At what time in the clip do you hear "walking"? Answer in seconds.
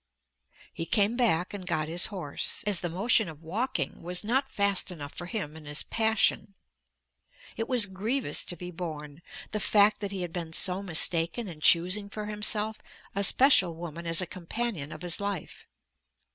3.43-4.01